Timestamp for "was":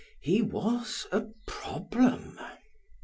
0.41-1.05